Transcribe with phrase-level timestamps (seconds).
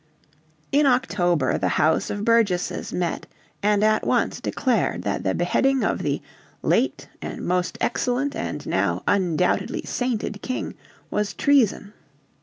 [0.71, 3.27] In October the House of Burgesses met
[3.61, 6.23] and at once declared that the beheading of "the
[6.63, 10.73] late most excellent and now undoubtedly sainted King"
[11.11, 11.93] was treason.